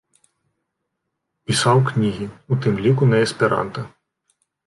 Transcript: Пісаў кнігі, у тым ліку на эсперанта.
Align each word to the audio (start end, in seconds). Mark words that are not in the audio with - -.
Пісаў 1.51 1.77
кнігі, 1.91 2.27
у 2.55 2.59
тым 2.63 2.75
ліку 2.87 3.03
на 3.13 3.17
эсперанта. 3.29 3.81